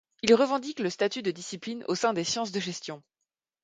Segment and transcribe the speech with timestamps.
[0.23, 3.03] Il revendique le statut de discipline au sein des sciences de gestion.